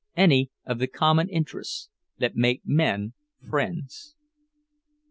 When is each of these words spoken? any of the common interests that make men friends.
any 0.17 0.49
of 0.65 0.79
the 0.79 0.87
common 0.87 1.29
interests 1.29 1.87
that 2.17 2.35
make 2.35 2.63
men 2.65 3.13
friends. 3.47 4.15